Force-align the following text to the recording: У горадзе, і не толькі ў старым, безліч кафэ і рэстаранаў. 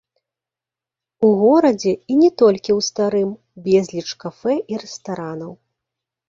У 1.27 1.27
горадзе, 1.41 1.93
і 2.13 2.17
не 2.21 2.29
толькі 2.43 2.71
ў 2.77 2.87
старым, 2.89 3.29
безліч 3.69 4.07
кафэ 4.25 4.55
і 4.75 4.81
рэстаранаў. 4.87 5.51